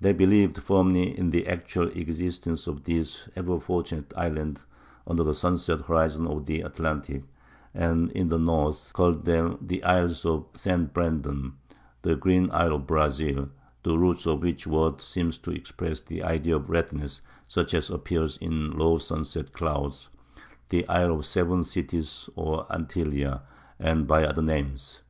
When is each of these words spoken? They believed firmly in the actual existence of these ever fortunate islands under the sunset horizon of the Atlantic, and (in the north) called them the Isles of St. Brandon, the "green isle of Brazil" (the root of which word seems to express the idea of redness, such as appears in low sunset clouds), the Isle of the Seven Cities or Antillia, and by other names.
They 0.00 0.12
believed 0.12 0.58
firmly 0.58 1.16
in 1.16 1.30
the 1.30 1.46
actual 1.46 1.86
existence 1.90 2.66
of 2.66 2.82
these 2.82 3.28
ever 3.36 3.60
fortunate 3.60 4.12
islands 4.16 4.64
under 5.06 5.22
the 5.22 5.34
sunset 5.34 5.82
horizon 5.82 6.26
of 6.26 6.46
the 6.46 6.62
Atlantic, 6.62 7.22
and 7.74 8.10
(in 8.10 8.28
the 8.28 8.40
north) 8.40 8.90
called 8.92 9.24
them 9.24 9.56
the 9.60 9.84
Isles 9.84 10.24
of 10.26 10.46
St. 10.54 10.92
Brandon, 10.92 11.52
the 12.02 12.16
"green 12.16 12.50
isle 12.50 12.72
of 12.74 12.88
Brazil" 12.88 13.50
(the 13.84 13.96
root 13.96 14.26
of 14.26 14.42
which 14.42 14.66
word 14.66 15.00
seems 15.00 15.38
to 15.38 15.52
express 15.52 16.00
the 16.00 16.24
idea 16.24 16.56
of 16.56 16.68
redness, 16.70 17.20
such 17.46 17.72
as 17.72 17.88
appears 17.88 18.36
in 18.38 18.72
low 18.72 18.98
sunset 18.98 19.52
clouds), 19.52 20.08
the 20.70 20.88
Isle 20.88 21.12
of 21.12 21.18
the 21.18 21.22
Seven 21.22 21.62
Cities 21.62 22.28
or 22.34 22.66
Antillia, 22.66 23.42
and 23.78 24.08
by 24.08 24.24
other 24.26 24.42
names. 24.42 25.02